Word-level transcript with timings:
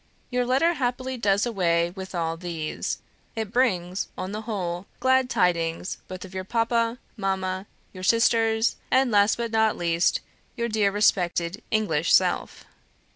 Your 0.31 0.47
letter 0.47 0.73
happily 0.73 1.15
does 1.15 1.45
away 1.45 1.91
with 1.91 2.15
all 2.15 2.35
these; 2.35 2.97
it 3.35 3.51
brings, 3.53 4.07
on 4.17 4.31
the 4.31 4.41
whole, 4.49 4.87
glad 4.99 5.29
tidings 5.29 5.99
both 6.07 6.25
of 6.25 6.33
your 6.33 6.43
papa, 6.43 6.97
mama, 7.15 7.67
your 7.93 8.01
sisters, 8.01 8.77
and, 8.89 9.11
last 9.11 9.37
but 9.37 9.51
not 9.51 9.77
least, 9.77 10.21
your 10.55 10.69
dear 10.69 10.89
respected 10.91 11.61
English 11.69 12.11
self. 12.15 12.65